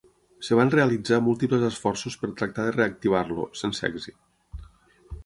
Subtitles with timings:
[0.43, 4.65] Es van realitzar múltiples esforços per tractar de reactivar-lo, sense èxit.